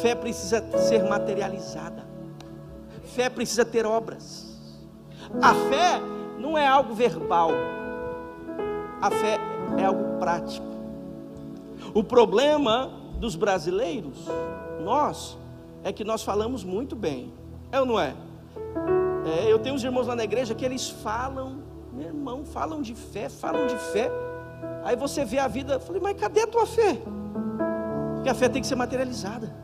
[0.00, 2.06] Fé precisa ser materializada,
[3.16, 4.46] fé precisa ter obras.
[5.42, 6.00] A fé
[6.38, 7.50] não é algo verbal,
[9.02, 10.66] a fé é algo prático.
[11.94, 14.26] O problema dos brasileiros,
[14.82, 15.38] nós,
[15.82, 17.32] é que nós falamos muito bem,
[17.70, 18.14] é ou não é?
[19.26, 21.62] é eu tenho uns irmãos lá na igreja que eles falam,
[21.92, 24.10] meu irmão, falam de fé, falam de fé
[24.84, 26.98] Aí você vê a vida, eu falei, mas cadê a tua fé?
[28.14, 29.54] Porque a fé tem que ser materializada.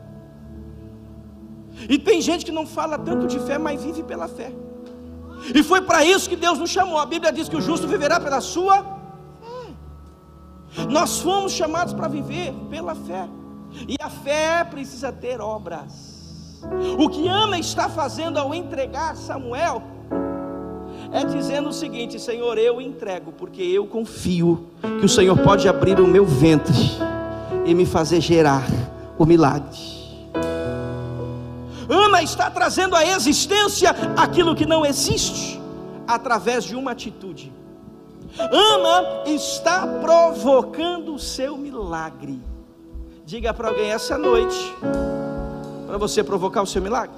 [1.89, 4.51] E tem gente que não fala tanto de fé, mas vive pela fé.
[5.53, 6.97] E foi para isso que Deus nos chamou.
[6.97, 8.94] A Bíblia diz que o justo viverá pela sua.
[10.89, 13.27] Nós fomos chamados para viver pela fé.
[13.87, 16.15] E a fé precisa ter obras.
[16.97, 19.81] O que Ana está fazendo ao entregar Samuel
[21.11, 24.67] é dizendo o seguinte: Senhor, eu entrego, porque eu confio
[24.99, 26.73] que o Senhor pode abrir o meu ventre
[27.65, 28.63] e me fazer gerar
[29.17, 29.95] o milagre.
[31.87, 35.61] Ana está trazendo à existência aquilo que não existe,
[36.07, 37.53] através de uma atitude.
[38.37, 42.41] Ana está provocando o seu milagre.
[43.25, 44.75] Diga para alguém essa noite,
[45.87, 47.15] para você provocar o seu milagre.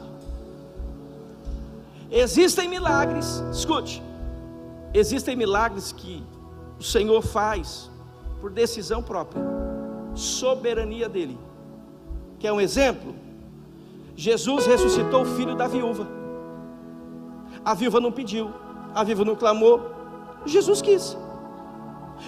[2.10, 4.02] Existem milagres, escute,
[4.94, 6.24] existem milagres que
[6.80, 7.92] o Senhor faz
[8.40, 9.42] por decisão própria,
[10.16, 11.38] soberania dEle.
[12.40, 13.14] Quer um exemplo?
[14.16, 16.08] Jesus ressuscitou o filho da viúva.
[17.66, 18.50] A viúva não pediu,
[18.96, 19.97] a viúva não clamou,
[20.48, 21.18] Jesus quis.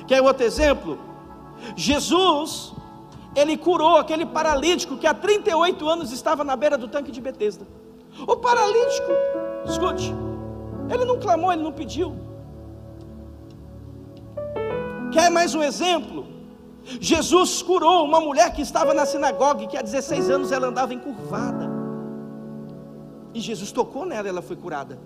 [0.08, 1.00] Quer outro exemplo?
[1.76, 2.74] Jesus,
[3.36, 7.68] ele curou aquele paralítico que há 38 anos estava na beira do tanque de Betesda.
[8.28, 9.12] O paralítico
[9.66, 10.14] Escute,
[10.92, 12.16] ele não clamou, ele não pediu.
[15.12, 16.26] Quer mais um exemplo?
[17.00, 20.94] Jesus curou uma mulher que estava na sinagoga e que há 16 anos ela andava
[20.94, 21.70] encurvada.
[23.34, 25.00] E Jesus tocou nela ela foi curada.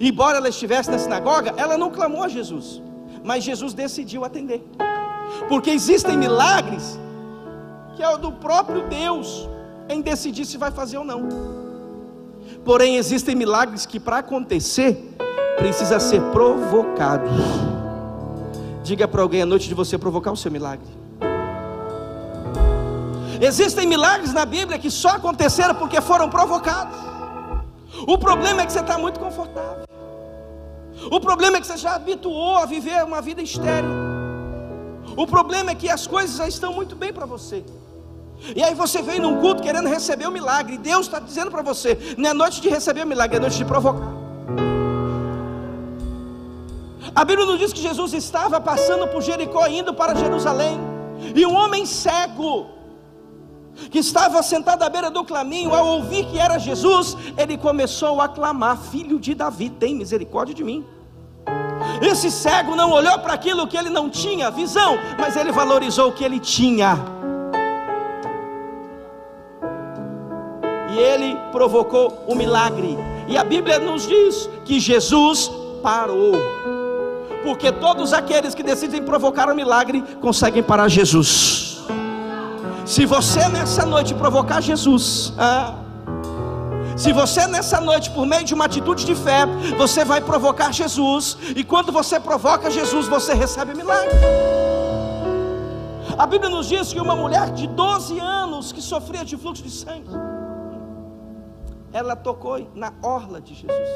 [0.00, 2.82] Embora ela estivesse na sinagoga, ela não clamou a Jesus,
[3.24, 4.62] mas Jesus decidiu atender.
[5.48, 6.98] Porque existem milagres
[7.96, 9.48] que é o do próprio Deus
[9.88, 11.28] em decidir se vai fazer ou não.
[12.64, 15.16] Porém, existem milagres que para acontecer
[15.56, 17.28] precisa ser provocado.
[18.84, 20.86] Diga para alguém a noite de você provocar o seu milagre.
[23.40, 26.96] Existem milagres na Bíblia que só aconteceram porque foram provocados.
[28.06, 29.84] O problema é que você está muito confortável.
[31.10, 33.90] O problema é que você já habituou a viver uma vida estéril.
[35.16, 37.64] O problema é que as coisas já estão muito bem para você.
[38.54, 40.74] E aí você vem num culto querendo receber o milagre.
[40.74, 43.56] E Deus está dizendo para você: não é noite de receber o milagre, é noite
[43.56, 44.12] de provocar.
[47.14, 50.78] A Bíblia nos diz que Jesus estava passando por Jericó, indo para Jerusalém.
[51.34, 52.66] E um homem cego,
[53.90, 58.28] que estava sentado à beira do caminho, ao ouvir que era Jesus, ele começou a
[58.28, 60.84] clamar: Filho de Davi, tem misericórdia de mim.
[62.02, 66.12] Esse cego não olhou para aquilo que ele não tinha visão, mas ele valorizou o
[66.12, 67.18] que ele tinha.
[70.98, 72.98] ele provocou o milagre.
[73.28, 75.50] E a Bíblia nos diz que Jesus
[75.82, 76.32] parou.
[77.44, 81.67] Porque todos aqueles que decidem provocar o milagre conseguem parar Jesus.
[82.88, 85.74] Se você nessa noite provocar Jesus, ah,
[86.96, 89.44] se você nessa noite, por meio de uma atitude de fé,
[89.76, 94.16] você vai provocar Jesus, e quando você provoca Jesus, você recebe milagre.
[96.16, 99.70] A Bíblia nos diz que uma mulher de 12 anos que sofria de fluxo de
[99.70, 100.08] sangue,
[101.92, 103.88] ela tocou na orla de Jesus.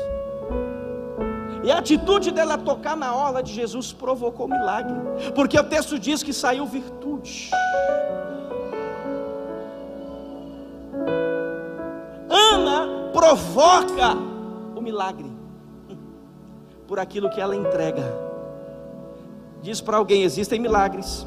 [1.64, 4.96] E a atitude dela tocar na orla de Jesus provocou milagre,
[5.34, 7.50] porque o texto diz que saiu virtude.
[13.32, 14.14] Provoca
[14.76, 15.30] o milagre
[16.86, 18.04] por aquilo que ela entrega.
[19.62, 21.26] Diz para alguém: existem milagres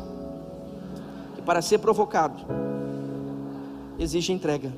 [1.35, 2.45] que para ser provocado
[3.97, 4.71] exige entrega.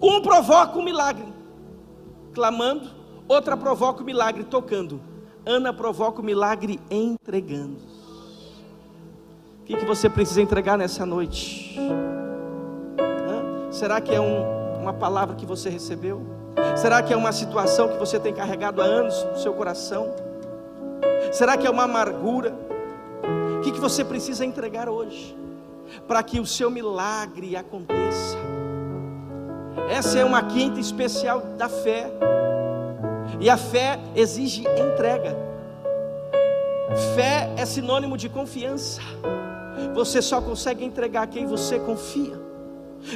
[0.00, 1.32] Um provoca o milagre
[2.32, 2.90] clamando,
[3.26, 5.00] outra provoca o milagre tocando.
[5.44, 7.78] Ana provoca o milagre entregando.
[9.60, 11.76] O que, que você precisa entregar nessa noite?
[13.82, 16.22] Será que é um, uma palavra que você recebeu?
[16.76, 20.14] Será que é uma situação que você tem carregado há anos no seu coração?
[21.32, 22.54] Será que é uma amargura?
[23.58, 25.36] O que, que você precisa entregar hoje
[26.06, 28.36] para que o seu milagre aconteça?
[29.90, 32.08] Essa é uma quinta especial da fé.
[33.40, 35.36] E a fé exige entrega.
[37.16, 39.02] Fé é sinônimo de confiança.
[39.92, 42.51] Você só consegue entregar quem você confia.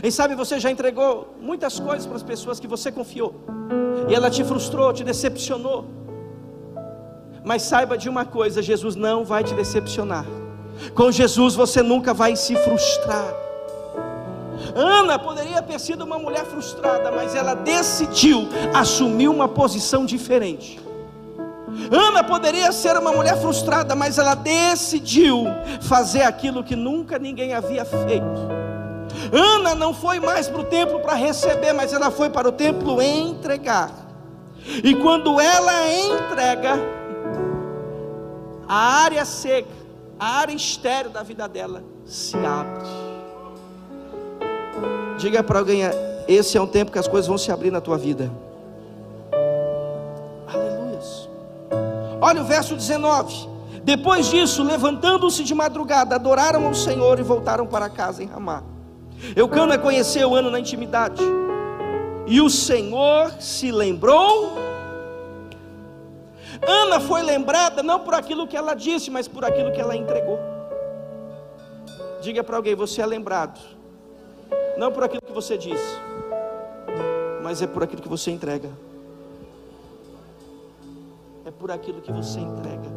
[0.02, 3.34] E sabe, você já entregou muitas coisas para as pessoas que você confiou.
[4.08, 5.86] E ela te frustrou, te decepcionou.
[7.44, 10.26] Mas saiba de uma coisa: Jesus não vai te decepcionar.
[10.94, 13.32] Com Jesus você nunca vai se frustrar.
[14.74, 20.80] Ana poderia ter sido uma mulher frustrada, mas ela decidiu assumir uma posição diferente.
[21.90, 25.44] Ana poderia ser uma mulher frustrada, mas ela decidiu
[25.82, 28.65] fazer aquilo que nunca ninguém havia feito.
[29.32, 33.00] Ana não foi mais para o templo para receber, mas ela foi para o templo
[33.00, 33.90] entregar.
[34.82, 36.74] E quando ela entrega,
[38.68, 39.68] a área seca,
[40.18, 42.86] a área estéreo da vida dela se abre.
[45.18, 45.82] Diga para alguém:
[46.26, 48.30] esse é um tempo que as coisas vão se abrir na tua vida.
[50.52, 50.98] Aleluia.
[52.20, 53.56] Olha o verso 19.
[53.84, 58.64] Depois disso, levantando-se de madrugada, adoraram ao Senhor e voltaram para casa em Ramá.
[59.34, 61.22] Eucana conheceu Ana na intimidade.
[62.26, 64.56] E o Senhor se lembrou.
[66.66, 70.38] Ana foi lembrada não por aquilo que ela disse, mas por aquilo que ela entregou.
[72.20, 73.60] Diga para alguém: você é lembrado
[74.76, 75.80] não por aquilo que você diz,
[77.42, 78.70] mas é por aquilo que você entrega.
[81.44, 82.96] É por aquilo que você entrega.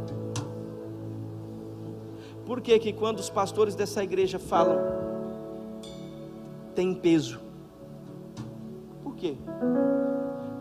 [2.45, 5.08] Por que que quando os pastores dessa igreja falam
[6.79, 7.41] tem peso?
[9.03, 9.35] Por quê?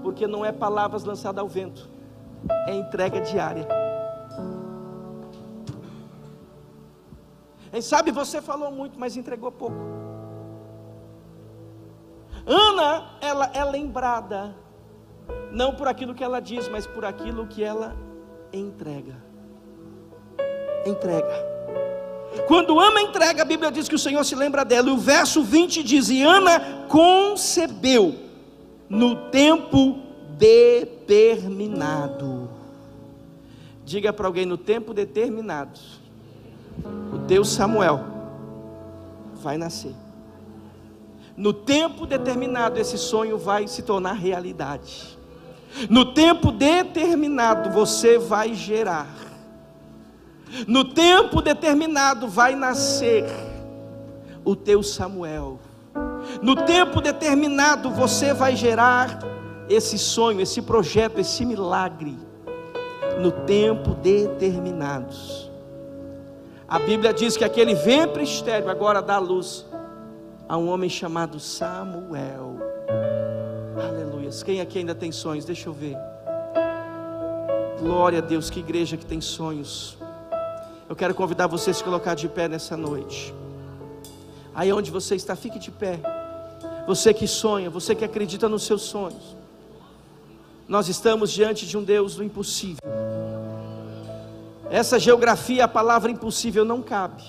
[0.03, 1.89] Porque não é palavras lançadas ao vento,
[2.67, 3.65] é entrega diária.
[7.71, 9.77] Quem sabe você falou muito, mas entregou pouco.
[12.45, 14.57] Ana, ela é lembrada,
[15.53, 17.95] não por aquilo que ela diz, mas por aquilo que ela
[18.53, 19.23] entrega.
[20.85, 21.58] Entrega.
[22.47, 24.89] Quando Ana entrega, a Bíblia diz que o Senhor se lembra dela.
[24.89, 28.15] E o verso 20 diz: E Ana concebeu
[28.89, 29.99] no tempo
[30.39, 32.49] determinado.
[33.85, 35.79] Diga para alguém: no tempo determinado,
[37.13, 38.05] o teu Samuel
[39.35, 39.95] vai nascer
[41.39, 45.17] no tempo determinado, esse sonho vai se tornar realidade.
[45.89, 49.07] No tempo determinado, você vai gerar.
[50.67, 53.25] No tempo determinado, vai nascer
[54.45, 55.59] o teu Samuel.
[56.43, 59.19] No tempo determinado, você vai gerar
[59.69, 62.17] esse sonho, esse projeto, esse milagre.
[63.21, 65.15] No tempo determinado.
[66.67, 69.67] A Bíblia diz que aquele ventre estéreo agora dá luz
[70.49, 72.57] a um homem chamado Samuel.
[73.77, 74.31] Aleluia.
[74.45, 75.45] Quem aqui ainda tem sonhos?
[75.45, 75.97] Deixa eu ver.
[77.81, 79.98] Glória a Deus, que igreja que tem sonhos.
[80.89, 83.35] Eu quero convidar você a se colocar de pé nessa noite.
[84.55, 86.01] Aí onde você está, fique de pé.
[86.87, 89.37] Você que sonha, você que acredita nos seus sonhos.
[90.67, 92.81] Nós estamos diante de um Deus do impossível.
[94.71, 97.23] Essa geografia, a palavra impossível não cabe.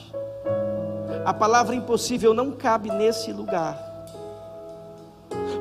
[1.25, 3.77] A palavra impossível não cabe nesse lugar.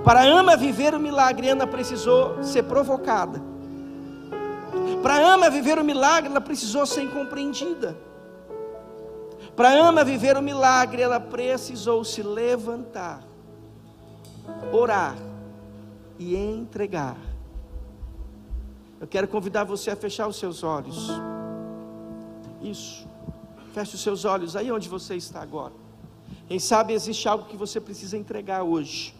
[0.04, 3.42] Para Ana viver o milagre, Ana precisou ser provocada.
[5.02, 7.96] Para Ana viver o milagre, ela precisou ser incompreendida.
[9.54, 13.22] Para Ana viver o milagre, ela precisou se levantar,
[14.72, 15.16] orar
[16.18, 17.16] e entregar.
[19.00, 21.08] Eu quero convidar você a fechar os seus olhos.
[22.60, 23.06] Isso.
[23.72, 25.72] Feche os seus olhos aí onde você está agora.
[26.48, 29.14] Quem sabe existe algo que você precisa entregar hoje.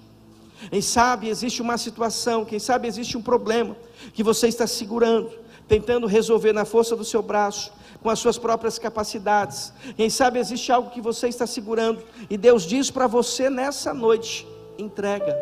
[0.70, 3.76] Quem sabe existe uma situação, quem sabe existe um problema
[4.12, 5.30] que você está segurando,
[5.68, 9.72] tentando resolver na força do seu braço, com as suas próprias capacidades.
[9.96, 14.48] Quem sabe existe algo que você está segurando e Deus diz para você nessa noite:
[14.78, 15.38] entrega,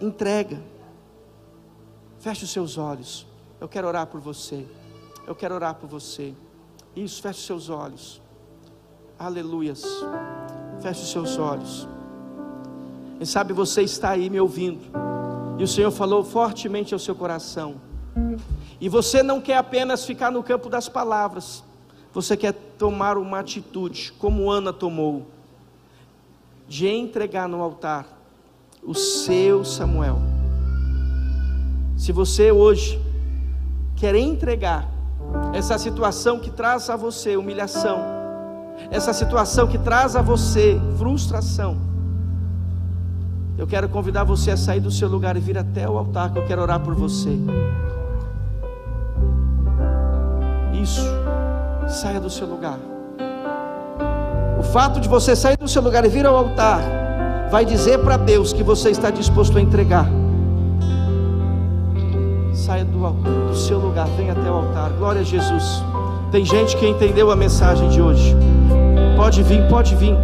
[0.00, 0.60] entrega.
[2.18, 3.26] Feche os seus olhos.
[3.60, 4.64] Eu quero orar por você.
[5.26, 6.34] Eu quero orar por você.
[6.94, 8.22] Isso, feche os seus olhos.
[9.18, 9.84] Aleluias.
[10.80, 11.86] Feche os seus olhos.
[13.16, 14.80] Quem sabe você está aí me ouvindo.
[15.58, 17.76] E o Senhor falou fortemente ao seu coração.
[18.80, 21.64] E você não quer apenas ficar no campo das palavras.
[22.12, 25.26] Você quer tomar uma atitude, como Ana tomou,
[26.68, 28.06] de entregar no altar
[28.82, 30.18] o seu Samuel.
[31.96, 33.00] Se você hoje
[33.96, 34.88] quer entregar
[35.52, 37.98] essa situação que traz a você humilhação,
[38.90, 41.76] essa situação que traz a você frustração,
[43.58, 46.38] eu quero convidar você a sair do seu lugar e vir até o altar que
[46.38, 47.30] eu quero orar por você.
[50.82, 51.02] Isso,
[51.88, 52.78] saia do seu lugar.
[54.58, 56.80] O fato de você sair do seu lugar e vir ao altar
[57.50, 60.06] vai dizer para Deus que você está disposto a entregar
[62.66, 62.98] saia do,
[63.48, 64.90] do seu lugar, venha até o altar.
[64.98, 65.84] Glória a Jesus.
[66.32, 68.34] Tem gente que entendeu a mensagem de hoje.
[69.16, 70.16] Pode vir, pode vir.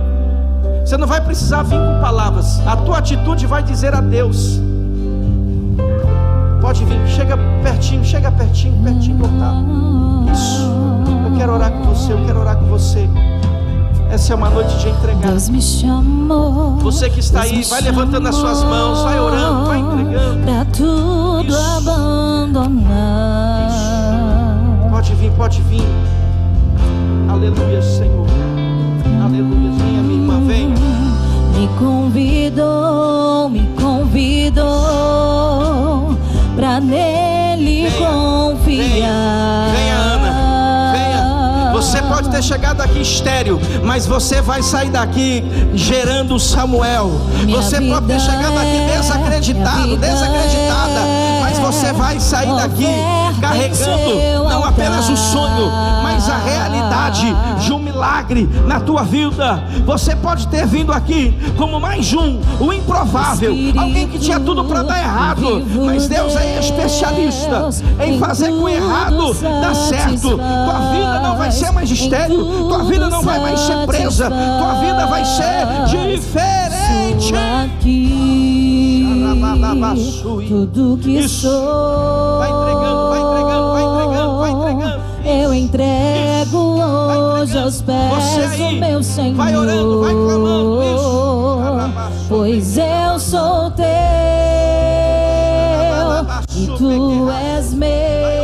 [0.85, 2.59] Você não vai precisar vir com palavras.
[2.67, 4.61] A tua atitude vai dizer a Deus.
[6.73, 9.57] Pode vir, chega pertinho, chega pertinho, pertinho do altar.
[10.33, 10.73] Isso.
[11.23, 13.07] Eu quero orar com você, eu quero orar com você.
[14.09, 15.33] Essa é uma noite de entregar.
[15.33, 16.79] Deus me chamou.
[16.79, 20.45] Você que está aí, vai levantando as suas mãos, vai orando, vai entregando.
[20.47, 21.77] Pra tudo Isso.
[21.77, 22.89] abandonar.
[24.91, 25.85] Pode vir, pode vir.
[27.29, 28.02] Aleluia, Senhor.
[42.43, 47.11] Você pode ter chegado aqui estéreo, mas você vai sair daqui gerando Samuel.
[47.45, 51.01] Minha Você pode ter vida chegado aqui é- desacreditado, desacreditada,
[51.41, 52.89] mas você vai sair daqui
[53.41, 55.71] carregando não apenas o sonho,
[56.03, 57.73] mas a realidade de
[58.03, 59.63] milagre na tua vida.
[59.87, 64.83] Você pode ter vindo aqui como mais um, o improvável, alguém que tinha tudo para
[64.83, 67.69] dar errado, mas Deus é especialista
[68.05, 70.37] em fazer com o errado dar certo.
[70.37, 74.75] Tua vida não vai ser mais estéreo, tua vida não vai mais ser presa, tua
[74.81, 77.33] vida vai ser diferente.
[80.49, 81.49] Tudo que Isso.
[81.49, 82.39] sou.
[82.39, 85.03] Vai entregando, vai entregando, vai entregando, vai entregando.
[85.25, 87.12] Eu entrego
[87.43, 89.35] hoje aos pés do meu Senhor.
[89.35, 92.27] vai orando, vai clamando, isso.
[92.29, 93.85] Pois eu sou teu
[96.55, 98.42] e tu és meu.